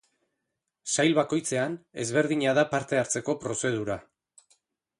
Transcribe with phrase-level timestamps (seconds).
[0.93, 3.99] Sail bakoitzean ezberdina da parte hartzeko prozedura.